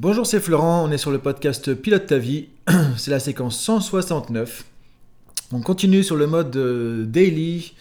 [0.00, 2.50] Bonjour, c'est Florent, on est sur le podcast Pilote ta vie,
[2.96, 4.64] c'est la séquence 169.
[5.50, 7.74] On continue sur le mode euh, daily,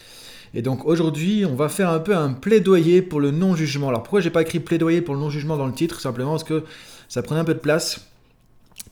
[0.56, 3.90] et donc aujourd'hui on va faire un peu un plaidoyer pour le non-jugement.
[3.90, 6.02] Alors pourquoi j'ai pas écrit plaidoyer pour le non-jugement dans le titre?
[6.02, 6.64] Simplement parce que
[7.08, 8.07] ça prenait un peu de place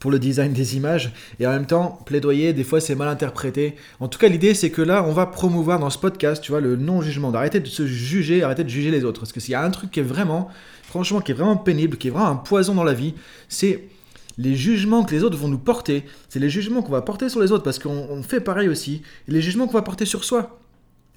[0.05, 1.11] pour le design des images.
[1.39, 3.73] Et en même temps plaidoyer des fois c'est mal interprété.
[3.99, 6.61] En tout cas l'idée c'est que là on va promouvoir dans ce podcast tu vois
[6.61, 9.21] le non jugement d'arrêter de se juger arrêter de juger les autres.
[9.21, 10.47] Parce que s'il y a un truc qui est vraiment
[10.83, 13.15] franchement qui est vraiment pénible qui est vraiment un poison dans la vie
[13.49, 13.87] c'est
[14.37, 16.05] les jugements que les autres vont nous porter.
[16.29, 19.01] C'est les jugements qu'on va porter sur les autres parce qu'on fait pareil aussi.
[19.27, 20.59] Et les jugements qu'on va porter sur soi.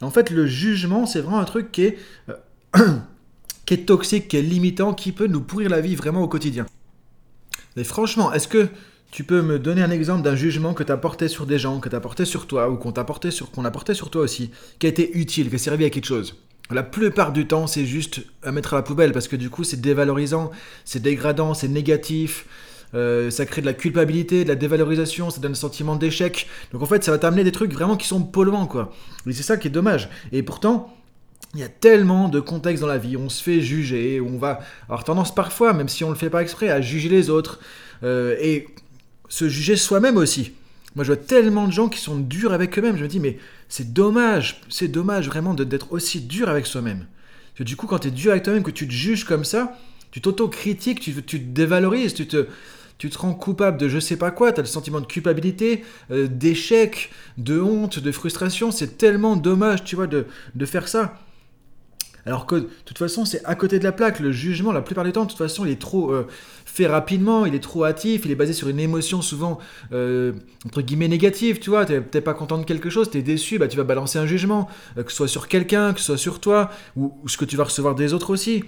[0.00, 1.98] En fait le jugement c'est vraiment un truc qui est
[2.30, 2.36] euh,
[3.66, 6.64] qui est toxique qui est limitant qui peut nous pourrir la vie vraiment au quotidien
[7.77, 8.68] mais franchement, est-ce que
[9.10, 11.80] tu peux me donner un exemple d'un jugement que tu as porté sur des gens,
[11.80, 14.86] que tu as porté sur toi, ou qu'on t'a a porté sur toi aussi, qui
[14.86, 16.36] a été utile, qui a servi à quelque chose?
[16.70, 19.64] La plupart du temps, c'est juste à mettre à la poubelle, parce que du coup,
[19.64, 20.50] c'est dévalorisant,
[20.84, 22.46] c'est dégradant, c'est négatif.
[22.94, 26.46] Euh, ça crée de la culpabilité, de la dévalorisation, ça donne un sentiment d'échec.
[26.72, 28.92] Donc en fait, ça va t'amener des trucs vraiment qui sont polluants, quoi.
[29.27, 30.11] Et c'est ça qui est dommage.
[30.33, 30.94] Et pourtant,
[31.54, 34.60] il y a tellement de contextes dans la vie, on se fait juger, on va
[34.84, 37.60] avoir tendance parfois, même si on ne le fait pas exprès, à juger les autres
[38.02, 38.68] euh, et
[39.28, 40.52] se juger soi-même aussi.
[40.94, 42.96] Moi, je vois tellement de gens qui sont durs avec eux-mêmes.
[42.96, 47.06] Je me dis, mais c'est dommage, c'est dommage vraiment d'être aussi dur avec soi-même.
[47.60, 49.77] Du coup, quand tu es dur avec toi-même, que tu te juges comme ça,
[50.10, 52.46] tu t'auto-critiques, tu, tu, te dévalorises, tu te,
[52.98, 55.84] tu te rends coupable de je sais pas quoi, tu as le sentiment de culpabilité,
[56.10, 58.70] euh, d'échec, de honte, de frustration.
[58.70, 61.18] C'est tellement dommage, tu vois, de, de faire ça.
[62.27, 64.20] Alors que de toute façon, c'est à côté de la plaque.
[64.20, 66.27] Le jugement, la plupart du temps, de toute façon, il est trop euh,
[66.64, 69.58] fait rapidement, il est trop hâtif, il est basé sur une émotion souvent,
[69.92, 70.33] euh,
[70.66, 71.58] entre guillemets, négative.
[71.58, 74.19] Tu vois, t'es peut-être pas content de quelque chose, t'es déçu, bah, tu vas balancer
[74.19, 77.36] un jugement, euh, que ce soit sur quelqu'un, que ce soit sur toi, ou, ce
[77.36, 78.64] que tu vas recevoir des autres aussi.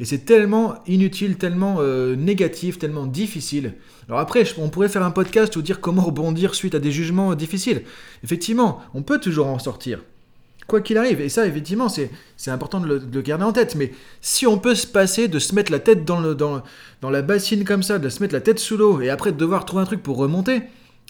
[0.00, 3.74] Et c'est tellement inutile, tellement négatif, tellement difficile.
[4.06, 7.34] Alors après, on pourrait faire un podcast ou dire comment rebondir suite à des jugements
[7.34, 7.82] difficiles.
[8.22, 9.98] Effectivement, on peut toujours en sortir
[10.68, 11.20] quoi qu'il arrive.
[11.20, 12.10] Et ça, effectivement, c'est,
[12.46, 13.74] important de le, garder en tête.
[13.74, 13.90] Mais
[14.20, 16.62] si on peut se passer de se mettre la tête dans, le, dans,
[17.00, 19.36] dans la bassine comme ça, de se mettre la tête sous l'eau, et après de
[19.36, 20.62] devoir trouver un truc pour remonter,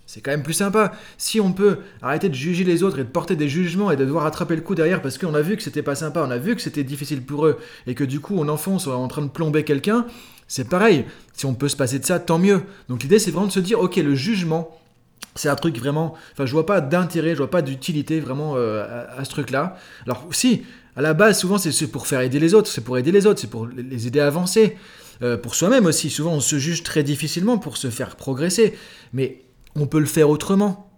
[0.06, 0.92] c'est quand même plus sympa.
[1.18, 4.06] Si on peut arrêter de juger les autres et de porter des jugements et de
[4.06, 6.38] devoir attraper le coup derrière parce qu'on a vu que c'était pas sympa, on a
[6.38, 9.28] vu que c'était difficile pour eux et que du coup on enfonce en train de
[9.28, 10.06] plomber quelqu'un,
[10.46, 11.04] c'est pareil.
[11.34, 12.62] Si on peut se passer de ça, tant mieux.
[12.88, 14.78] Donc l'idée c'est vraiment de se dire, ok, le jugement,
[15.38, 16.14] c'est un truc vraiment.
[16.32, 19.76] Enfin, je vois pas d'intérêt, je vois pas d'utilité vraiment euh, à, ce truc-là.
[20.04, 20.64] Alors, si,
[20.96, 23.40] à la base, souvent, c'est pour faire aider les autres, c'est pour aider les autres,
[23.40, 24.76] c'est pour les aider à avancer.
[25.22, 28.76] Euh, pour soi-même aussi, souvent, on se juge très difficilement pour se faire progresser.
[29.12, 29.42] Mais
[29.76, 30.90] on peut le faire autrement.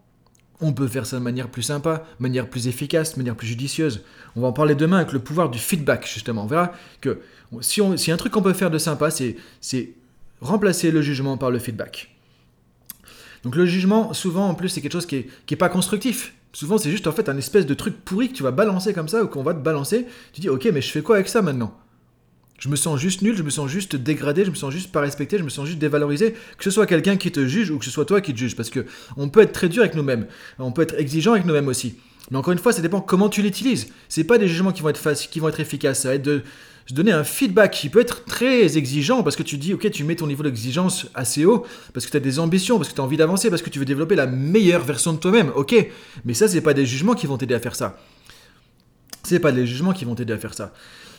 [0.63, 3.47] On peut faire ça de manière plus sympa, de manière plus efficace, de manière plus
[3.47, 4.05] judicieuse.
[4.37, 6.45] On va en parler demain avec le pouvoir du feedback, justement.
[6.45, 7.21] On verra que
[7.61, 9.95] si, on, si un truc qu'on peut faire de sympa, c'est
[10.41, 12.11] remplacer le jugement par le feedback.
[13.45, 16.35] Donc le jugement, souvent en plus, c'est quelque chose qui est, pas constructif.
[16.53, 19.09] Souvent, c'est juste en fait un espèce de truc pourri que tu vas balancer comme
[19.09, 20.07] ça ou qu'on va te balancer.
[20.33, 21.77] Tu dis, ok, mais je fais quoi avec ça maintenant?
[22.59, 25.01] Je me sens juste nul, je me sens juste dégradé, je me sens juste pas
[25.01, 26.35] respecté, je me sens juste dévalorisé.
[26.59, 28.57] Que ce soit quelqu'un qui te juge ou que ce soit toi qui te juge.
[28.57, 28.85] Parce que
[29.17, 30.27] on peut être très dur avec nous-mêmes.
[30.59, 31.97] On peut être exigeant avec nous-mêmes aussi.
[32.31, 33.89] Mais encore une fois, ça dépend comment tu l'utilises.
[34.09, 36.03] C'est pas des jugements qui vont être efficaces.
[36.03, 36.43] Ça va être de
[36.93, 40.17] donner un feedback qui peut être très exigeant parce que tu dis, ok, tu mets
[40.17, 43.05] ton niveau d'exigence assez haut parce que tu as des ambitions, parce que tu as
[43.05, 45.75] envie d'avancer, parce que tu veux développer la meilleure version de toi-même, ok.
[46.25, 47.99] Mais ça, c'est pas des jugements qui vont t'aider à faire ça.
[49.23, 50.73] C'est pas des jugements qui vont t'aider à faire ça.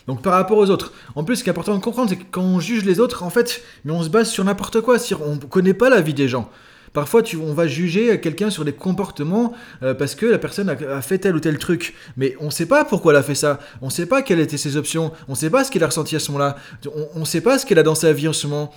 [0.06, 0.92] Donc par rapport aux autres.
[1.14, 3.22] En plus, ce qui est important de comprendre, c'est que quand on juge les autres,
[3.22, 4.96] en fait, mais on se base sur n'importe quoi.
[5.24, 6.50] On connaît pas la vie des gens.
[6.92, 11.18] Parfois, on va juger quelqu'un sur des comportements euh, parce que la personne a, fait
[11.18, 11.94] tel ou tel truc.
[12.16, 13.60] Mais on ne sait pas pourquoi elle a fait ça.
[13.80, 15.12] On ne sait pas quelles étaient ses options.
[15.28, 16.56] On ne sait pas ce qu'elle a ressenti à ce moment-là.
[17.14, 18.72] On ne sait pas ce qu'elle a dans sa vie en ce moment.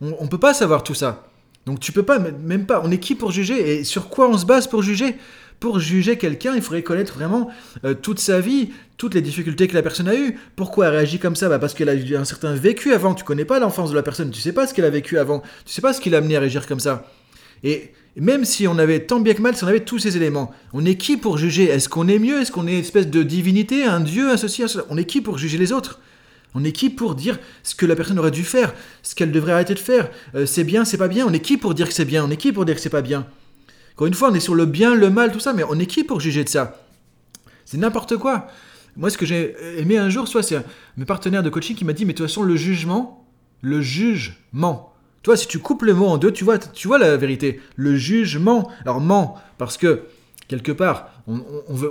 [0.00, 1.26] On ne peut pas savoir tout ça.
[1.66, 2.80] Donc tu peux pas, même pas.
[2.82, 3.80] On est qui pour juger?
[3.80, 5.16] Et sur quoi on se base pour juger?
[5.60, 7.50] Pour juger quelqu'un, il faudrait connaître vraiment
[7.84, 10.38] euh, toute sa vie, toutes les difficultés que la personne a eues.
[10.54, 11.48] Pourquoi elle réagit comme ça?
[11.48, 13.12] Bah Parce qu'elle a eu un certain vécu avant.
[13.12, 15.40] Tu connais pas l'enfance de la personne, tu sais pas ce qu'elle a vécu avant,
[15.66, 17.04] tu sais pas ce qui l'a amené à réagir comme ça.
[17.64, 20.52] Et même si on avait tant bien que mal, si on avait tous ces éléments,
[20.72, 21.64] on est qui pour juger?
[21.64, 22.40] Est-ce qu'on est mieux?
[22.40, 24.84] Est-ce qu'on est une espèce de divinité, un dieu associé à cela?
[24.90, 26.00] On est qui pour juger les autres?
[26.54, 29.52] On est qui pour dire ce que la personne aurait dû faire Ce qu'elle devrait
[29.52, 30.10] arrêter de faire?
[30.34, 31.26] Euh, C'est bien, c'est pas bien?
[31.26, 32.24] On est qui pour dire que c'est bien?
[32.24, 33.26] On est qui pour dire que c'est pas bien?
[33.94, 35.86] Encore une fois, on est sur le bien, le mal, tout ça, mais on est
[35.86, 36.80] qui pour juger de ça?
[37.64, 38.46] C'est n'importe quoi.
[38.96, 40.64] Moi, ce que j'ai aimé un jour, soit c'est
[40.96, 43.28] mes partenaires de coaching qui m'a dit, mais de toute façon, le jugement,
[43.60, 47.16] le jugement, toi, si tu coupes le mot en deux, tu vois, tu vois la
[47.16, 47.60] vérité.
[47.76, 48.70] Le jugement.
[48.84, 50.04] Alors, ment, parce que,
[50.46, 51.42] quelque part, on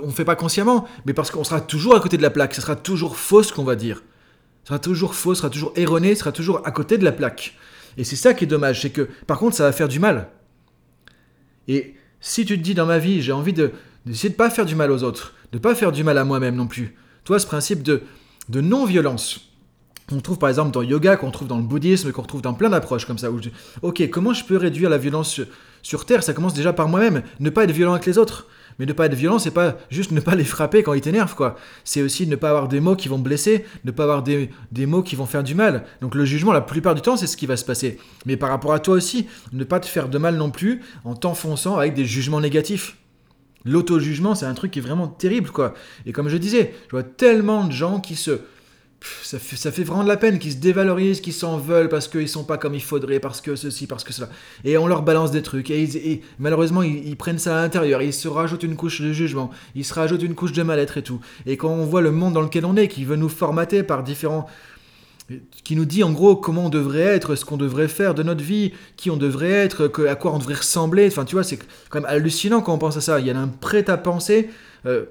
[0.06, 2.54] ne fait pas consciemment, mais parce qu'on sera toujours à côté de la plaque.
[2.54, 4.02] Ce sera toujours faux ce qu'on va dire.
[4.64, 7.12] Ce sera toujours faux, ce sera toujours erroné, ce sera toujours à côté de la
[7.12, 7.54] plaque.
[7.96, 10.28] Et c'est ça qui est dommage, c'est que par contre ça va faire du mal.
[11.68, 13.72] Et si tu te dis dans ma vie, j'ai envie de
[14.04, 16.54] d'essayer de pas faire du mal aux autres, de pas faire du mal à moi-même
[16.54, 16.96] non plus.
[17.24, 18.02] Toi, ce principe de,
[18.48, 19.47] de non-violence,
[20.12, 22.70] on trouve par exemple dans yoga, qu'on trouve dans le bouddhisme, qu'on retrouve dans plein
[22.70, 23.30] d'approches comme ça.
[23.30, 23.50] Où je,
[23.82, 25.40] ok, comment je peux réduire la violence
[25.82, 26.22] sur Terre?
[26.22, 27.22] Ça commence déjà par moi-même.
[27.40, 28.46] Ne pas être violent avec les autres.
[28.78, 31.34] Mais ne pas être violent, c'est pas juste ne pas les frapper quand ils t'énervent,
[31.34, 31.56] quoi.
[31.82, 34.86] C'est aussi ne pas avoir des mots qui vont blesser, ne pas avoir des, des,
[34.86, 35.84] mots qui vont faire du mal.
[36.00, 37.98] Donc le jugement, la plupart du temps, c'est ce qui va se passer.
[38.24, 41.16] Mais par rapport à toi aussi, ne pas te faire de mal non plus en
[41.16, 42.96] t'enfonçant avec des jugements négatifs.
[43.64, 45.74] L'auto-jugement, c'est un truc qui est vraiment terrible, quoi.
[46.06, 48.42] Et comme je disais, je vois tellement de gens qui se
[49.00, 52.44] ça fait, vraiment de la peine qu'ils se dévalorisent, qu'ils s'en veulent parce qu'ils sont
[52.44, 54.28] pas comme il faudrait, parce que ceci, parce que cela.
[54.64, 55.70] Et on leur balance des trucs.
[55.70, 58.02] Et, malheureusement, ils, prennent ça à l'intérieur.
[58.02, 59.50] Ils se rajoutent une couche de jugement.
[59.74, 61.20] Ils se rajoutent une couche de mal-être et tout.
[61.46, 64.02] Et quand on voit le monde dans lequel on est, qui veut nous formater par
[64.02, 64.48] différents
[65.62, 68.42] qui nous dit en gros comment on devrait être, ce qu'on devrait faire de notre
[68.42, 71.06] vie, qui on devrait être, à quoi on devrait ressembler.
[71.06, 71.58] Enfin, tu vois, c'est
[71.90, 73.20] quand même hallucinant quand on pense à ça.
[73.20, 74.48] Il y a un prêt à penser.
[74.86, 75.04] Euh,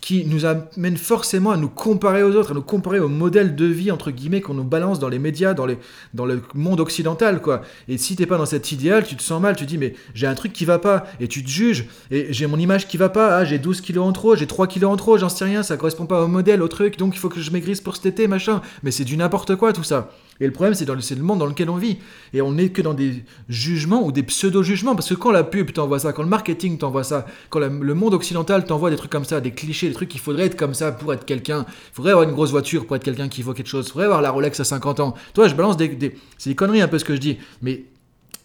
[0.00, 3.64] qui nous amène forcément à nous comparer aux autres, à nous comparer au modèle de
[3.64, 5.66] vie, entre guillemets, qu'on nous balance dans les médias, dans,
[6.14, 7.62] dans le monde occidental, quoi.
[7.88, 10.26] Et si t'es pas dans cet idéal, tu te sens mal, tu dis, mais j'ai
[10.26, 13.08] un truc qui va pas, et tu te juges, et j'ai mon image qui va
[13.08, 15.62] pas, ah, j'ai 12 kilos en trop, j'ai 3 kilos en trop, j'en sais rien,
[15.62, 18.06] ça correspond pas au modèle, au truc, donc il faut que je maigrisse pour cet
[18.06, 18.60] été, machin.
[18.82, 20.10] Mais c'est du n'importe quoi, tout ça.
[20.40, 21.98] Et le problème, c'est le, monde dans lequel on vit.
[22.32, 24.94] Et on n'est que dans des jugements ou des pseudo-jugements.
[24.94, 28.14] Parce que quand la pub t'envoie ça, quand le marketing t'envoie ça, quand le monde
[28.14, 30.92] occidental t'envoie des trucs comme ça, des clichés, des trucs qu'il faudrait être comme ça
[30.92, 33.68] pour être quelqu'un, il faudrait avoir une grosse voiture pour être quelqu'un qui vaut quelque
[33.68, 35.14] chose, il faudrait avoir la Rolex à 50 ans.
[35.34, 35.88] Toi, je balance des.
[35.88, 37.38] des c'est des conneries un peu ce que je dis.
[37.62, 37.84] Mais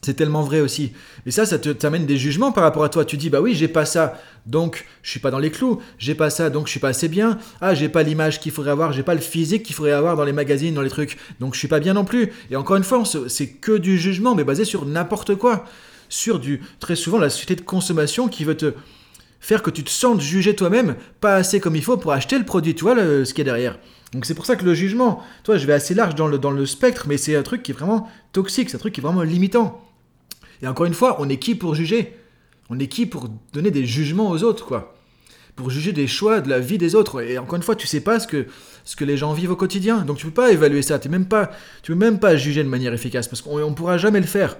[0.02, 0.94] c'est tellement vrai aussi.
[1.26, 3.06] Et ça, ça t'amène des jugements par rapport à toi.
[3.06, 5.82] Tu dis, bah oui, j'ai pas ça, donc je suis pas dans les clous.
[5.98, 7.38] J'ai pas ça, donc je suis pas assez bien.
[7.62, 10.24] Ah, j'ai pas l'image qu'il faudrait avoir, j'ai pas le physique qu'il faudrait avoir dans
[10.24, 11.18] les magazines, dans les trucs.
[11.40, 12.32] Donc je suis pas bien non plus.
[12.50, 15.66] Et encore une fois, c'est que du jugement, mais basé sur n'importe quoi.
[16.10, 18.74] Sur du, très souvent, la société de consommation qui veut te
[19.40, 22.46] faire que tu te sentes jugé toi-même, pas assez comme il faut pour acheter le
[22.46, 22.76] produit.
[22.76, 23.80] Tu vois le, ce qu'il y a derrière.
[24.14, 26.52] Donc c'est pour ça que le jugement, toi, je vais assez large dans le, dans
[26.52, 29.04] le spectre, mais c'est un truc qui est vraiment toxique, c'est un truc qui est
[29.04, 29.82] vraiment limitant.
[30.62, 32.18] Et encore une fois, on est qui pour juger?
[32.74, 34.96] On est qui pour donner des jugements aux autres, quoi?
[35.58, 37.22] Pour juger des choix de la vie des autres.
[37.22, 38.48] Et encore une fois, tu sais pas ce que,
[38.86, 40.04] ce que les gens vivent au quotidien.
[40.04, 40.98] Donc tu peux pas évaluer ça.
[40.98, 41.52] Tu même pas,
[41.84, 44.56] tu peux même pas juger de manière efficace parce qu'on ne pourra jamais le faire.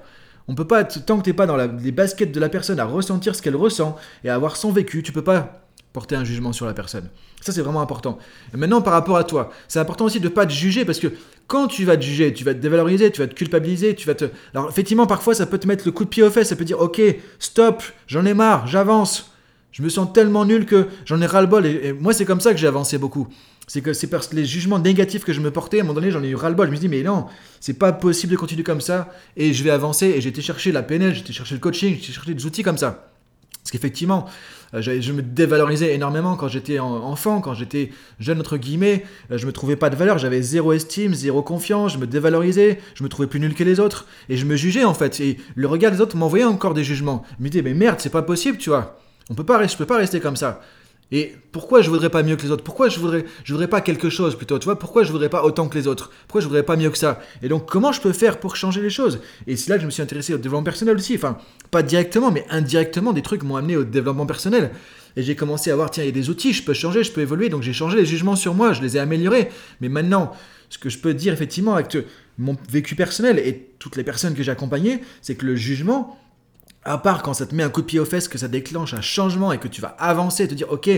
[0.50, 3.34] On peut pas, tant que t'es pas dans les baskets de la personne, à ressentir
[3.34, 5.61] ce qu'elle ressent et à avoir son vécu, tu peux pas
[5.94, 7.10] porter un jugement sur la personne.
[7.42, 8.18] Ça, c'est vraiment important.
[8.54, 11.08] Maintenant, par rapport à toi, c'est important aussi de ne pas te juger parce que
[11.48, 14.16] quand tu vas te juger, tu vas te dévaloriser, tu vas te culpabiliser, tu vas
[14.16, 14.26] te.
[14.54, 16.64] Alors, effectivement, parfois, ça peut te mettre le coup de pied aux fesses, ça peut
[16.64, 17.02] dire Ok,
[17.40, 19.32] stop, j'en ai marre, j'avance.
[19.72, 21.66] Je me sens tellement nul que j'en ai ras-le-bol.
[21.66, 23.28] Et, moi, c'est comme ça que j'ai avancé beaucoup.
[23.68, 25.94] C'est que c'est parce que les jugements négatifs que je me portais, à un moment
[25.94, 26.68] donné, j'en ai eu ras-le-bol.
[26.68, 27.26] Je me suis dit, mais non,
[27.60, 29.10] c'est pas possible de continuer comme ça.
[29.38, 30.08] Et je vais avancer.
[30.08, 32.46] Et j'ai été chercher la PNL, j'ai été chercher le coaching, j'ai été chercher des
[32.46, 33.11] outils comme ça.
[33.64, 34.26] Parce qu'effectivement,
[34.74, 39.06] euh, je me dévalorisais énormément quand j'étais enfant, quand j'étais jeune, entre guillemets.
[39.32, 42.80] Euh, je me trouvais pas de valeur, j'avais zéro estime, zéro confiance, je me dévalorisais,
[42.96, 44.08] je me trouvais plus nul que les autres.
[44.30, 45.20] Et je me jugeais en fait.
[45.20, 47.24] Et le regard des autres m'envoyait encore des jugements.
[47.38, 48.98] Je me disais, mais merde, c'est pas possible, tu vois.
[49.30, 50.62] On peut pas, je peux pas rester comme ça.
[51.12, 52.64] Et pourquoi je voudrais pas mieux que les autres?
[52.64, 54.58] Pourquoi je voudrais, je voudrais pas quelque chose plutôt?
[54.60, 56.12] Tu vois, pourquoi je voudrais pas autant que les autres?
[56.28, 57.20] Pourquoi je voudrais pas mieux que ça?
[57.42, 59.20] Et donc, comment je peux faire pour changer les choses?
[59.46, 61.16] Et c'est là que je me suis intéressé au développement personnel aussi.
[61.16, 61.38] Enfin,
[61.70, 64.72] pas directement, mais indirectement, des trucs m'ont amené au développement personnel.
[65.18, 67.12] Et j'ai commencé à voir, tiens, il y a des outils, je peux changer, je
[67.12, 67.50] peux évoluer.
[67.50, 69.50] Donc, j'ai changé les jugements sur moi, je les ai améliorés.
[69.82, 70.32] Mais maintenant,
[70.70, 71.98] ce que je peux dire effectivement avec
[72.38, 76.18] mon vécu personnel et toutes les personnes que j'ai accompagnées, c'est que le jugement,
[76.84, 78.94] à part quand ça te met un coup de pied aux fesses, que ça déclenche
[78.94, 80.90] un changement et que tu vas avancer, te dire ok,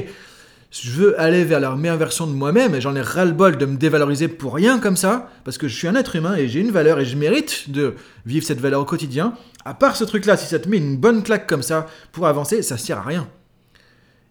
[0.72, 3.78] je veux aller vers la meilleure version de moi-même et j'en ai ras-le-bol de me
[3.78, 6.72] dévaloriser pour rien comme ça, parce que je suis un être humain et j'ai une
[6.72, 7.94] valeur et je mérite de
[8.26, 9.36] vivre cette valeur au quotidien.
[9.66, 12.64] À part ce truc-là, si ça te met une bonne claque comme ça pour avancer,
[12.64, 13.28] ça sert à rien.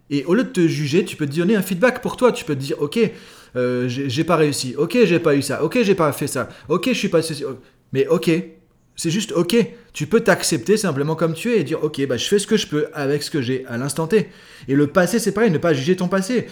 [0.09, 2.31] Et au lieu de te juger, tu peux te donner un feedback pour toi.
[2.31, 2.99] Tu peux te dire, ok,
[3.55, 6.89] euh, j'ai pas réussi, ok, j'ai pas eu ça, ok, j'ai pas fait ça, ok,
[6.89, 7.21] je suis pas
[7.93, 8.31] Mais ok,
[8.95, 9.55] c'est juste ok.
[9.93, 12.57] Tu peux t'accepter simplement comme tu es et dire ok, bah, je fais ce que
[12.57, 14.29] je peux avec ce que j'ai à l'instant T.
[14.67, 16.47] Et le passé, c'est pareil, ne pas juger ton passé.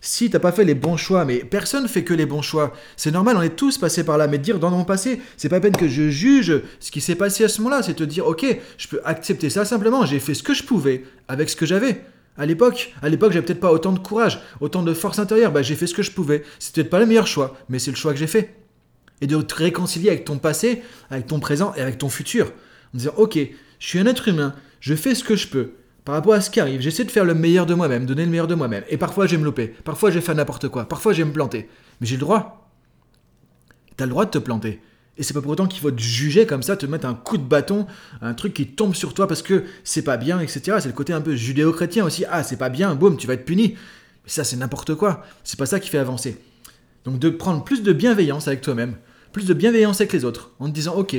[0.00, 2.72] Si t'as pas fait les bons choix, mais personne fait que les bons choix.
[2.96, 4.28] C'est normal, on est tous passés par là.
[4.28, 7.44] Mais dire dans mon passé, c'est pas peine que je juge ce qui s'est passé
[7.44, 7.82] à ce moment-là.
[7.82, 10.06] C'est te dire ok, je peux accepter ça simplement.
[10.06, 12.02] J'ai fait ce que je pouvais avec ce que j'avais.
[12.36, 15.50] À l'époque, à l'époque, j'avais peut-être pas autant de courage, autant de force intérieure.
[15.50, 16.44] Bah, j'ai fait ce que je pouvais.
[16.60, 18.54] C'est peut-être pas le meilleur choix, mais c'est le choix que j'ai fait
[19.20, 22.52] et de te réconcilier avec ton passé, avec ton présent et avec ton futur.
[22.94, 23.38] En disant, ok,
[23.78, 25.72] je suis un être humain, je fais ce que je peux.
[26.04, 28.30] Par rapport à ce qui arrive, j'essaie de faire le meilleur de moi-même, donner le
[28.30, 28.82] meilleur de moi-même.
[28.88, 29.68] Et parfois, je vais me louper.
[29.68, 30.88] Parfois, je vais faire n'importe quoi.
[30.88, 31.68] Parfois, je vais me planter.
[32.00, 32.70] Mais j'ai le droit.
[33.96, 34.80] Tu as le droit de te planter.
[35.18, 37.36] Et c'est pas pour autant qu'il faut te juger comme ça, te mettre un coup
[37.36, 37.86] de bâton,
[38.22, 40.78] un truc qui tombe sur toi parce que c'est pas bien, etc.
[40.80, 42.24] C'est le côté un peu judéo-chrétien aussi.
[42.30, 43.74] Ah, c'est pas bien, boum, tu vas être puni.
[44.24, 45.24] Mais ça, c'est n'importe quoi.
[45.42, 46.40] C'est pas ça qui fait avancer.
[47.04, 48.96] Donc de prendre plus de bienveillance avec toi-même,
[49.38, 51.16] plus de bienveillance avec les autres, en te disant, ok,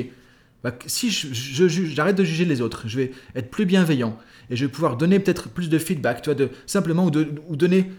[0.63, 4.17] bah, si je, j'arrête de juger les autres, je vais être plus bienveillant
[4.49, 7.89] et je vais pouvoir donner peut-être plus de feedback, toi, de simplement ou, de, donner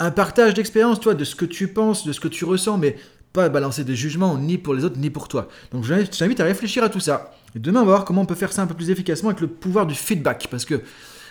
[0.00, 2.96] un partage d'expérience, toi, de ce que tu penses, de ce que tu ressens, mais
[3.32, 5.48] pas balancer des jugements ni pour les autres ni pour toi.
[5.70, 7.34] Donc je t'invite à réfléchir à tout ça.
[7.54, 9.40] Et demain, on va voir comment on peut faire ça un peu plus efficacement avec
[9.40, 10.48] le pouvoir du feedback.
[10.50, 10.80] Parce que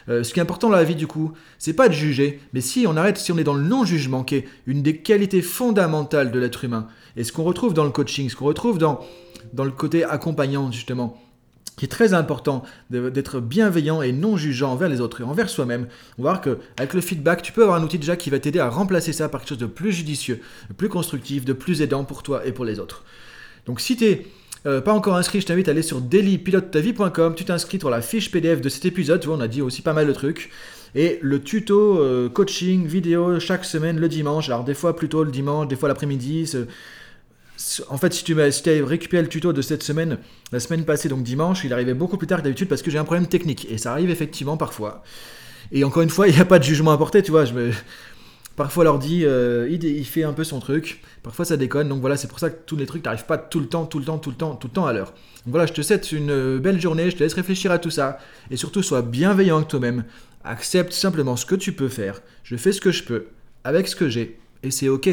[0.09, 2.61] euh, ce qui est important dans la vie, du coup, c'est pas de juger, mais
[2.61, 6.31] si on arrête, si on est dans le non-jugement, qui est une des qualités fondamentales
[6.31, 8.99] de l'être humain, et ce qu'on retrouve dans le coaching, ce qu'on retrouve dans,
[9.53, 11.19] dans le côté accompagnant, justement,
[11.77, 15.87] qui est très important d'être bienveillant et non jugeant envers les autres et envers soi-même.
[16.17, 18.59] On va voir qu'avec le feedback, tu peux avoir un outil déjà qui va t'aider
[18.59, 22.05] à remplacer ça par quelque chose de plus judicieux, de plus constructif, de plus aidant
[22.05, 23.03] pour toi et pour les autres.
[23.65, 24.25] Donc si tu n'es
[24.65, 28.31] euh, pas encore inscrit, je t'invite à aller sur dailypilotetavie.com, tu t'inscris pour la fiche
[28.31, 30.49] PDF de cet épisode, tu vois, on a dit aussi pas mal de trucs.
[30.95, 35.31] Et le tuto euh, coaching vidéo chaque semaine le dimanche, alors des fois plutôt le
[35.31, 36.55] dimanche, des fois l'après-midi,
[37.89, 40.17] en fait, si tu as récupéré le tuto de cette semaine,
[40.51, 42.97] la semaine passée, donc dimanche, il arrivait beaucoup plus tard que d'habitude parce que j'ai
[42.97, 43.67] un problème technique.
[43.69, 45.03] Et ça arrive effectivement parfois.
[45.71, 47.45] Et encore une fois, il n'y a pas de jugement à porter, tu vois.
[47.45, 47.71] Je me...
[48.55, 51.01] Parfois, l'ordi, euh, il, fait un peu son truc.
[51.23, 51.89] Parfois, ça déconne.
[51.89, 53.99] Donc voilà, c'est pour ça que tous les trucs n'arrivent pas tout le temps, tout
[53.99, 55.11] le temps, tout le temps, tout le temps à l'heure.
[55.45, 57.09] Donc voilà, je te souhaite une euh, belle journée.
[57.09, 58.17] Je te laisse réfléchir à tout ça.
[58.49, 60.05] Et surtout, sois bienveillant avec toi-même.
[60.45, 62.21] Accepte simplement ce que tu peux faire.
[62.43, 63.27] Je fais ce que je peux
[63.65, 64.39] avec ce que j'ai.
[64.63, 65.09] Et c'est OK.